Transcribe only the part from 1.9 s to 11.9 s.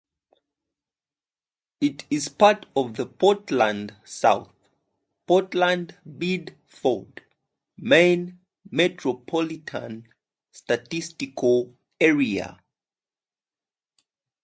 is part of the Portland-South Portland-Biddeford, Maine Metropolitan Statistical